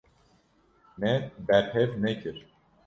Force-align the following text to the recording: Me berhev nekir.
Me 0.97 1.11
berhev 1.45 1.91
nekir. 2.03 2.37